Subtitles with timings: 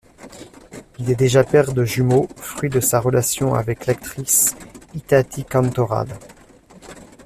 [0.97, 4.55] Il est déjà père de jumeaux, fruits de sa relation avec l'actrice
[4.95, 6.07] Itatí Cantoral.